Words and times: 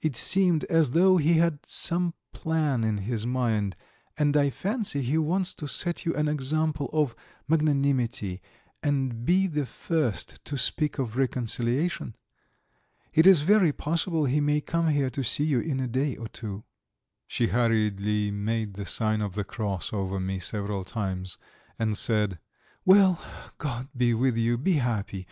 It 0.00 0.16
seems 0.16 0.64
as 0.64 0.92
though 0.92 1.18
he 1.18 1.34
had 1.34 1.58
some 1.66 2.14
plan 2.32 2.82
in 2.82 2.96
his 2.96 3.26
mind, 3.26 3.76
and 4.16 4.34
I 4.34 4.48
fancy 4.48 5.02
he 5.02 5.18
wants 5.18 5.52
to 5.52 5.68
set 5.68 6.06
you 6.06 6.14
an 6.14 6.28
example 6.28 6.88
of 6.94 7.14
magnanimity 7.46 8.40
and 8.82 9.26
be 9.26 9.46
the 9.46 9.66
first 9.66 10.42
to 10.46 10.56
speak 10.56 10.98
of 10.98 11.18
reconciliation. 11.18 12.16
It 13.12 13.26
is 13.26 13.42
very 13.42 13.70
possible 13.70 14.24
he 14.24 14.40
may 14.40 14.62
come 14.62 14.88
here 14.88 15.10
to 15.10 15.22
see 15.22 15.44
you 15.44 15.60
in 15.60 15.78
a 15.80 15.86
day 15.86 16.16
or 16.16 16.28
two." 16.28 16.64
She 17.26 17.48
hurriedly 17.48 18.30
made 18.30 18.76
the 18.76 18.86
sign 18.86 19.20
of 19.20 19.34
the 19.34 19.44
cross 19.44 19.92
over 19.92 20.18
me 20.18 20.38
several 20.38 20.84
times 20.84 21.36
and 21.78 21.98
said: 21.98 22.38
"Well, 22.86 23.20
God 23.58 23.88
be 23.94 24.14
with 24.14 24.38
you. 24.38 24.56
Be 24.56 24.76
happy. 24.78 25.26